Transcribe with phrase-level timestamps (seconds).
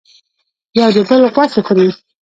[0.79, 1.89] یو د بل غوښې خوري.